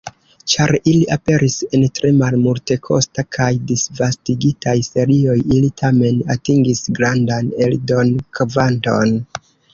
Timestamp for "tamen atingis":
5.83-6.83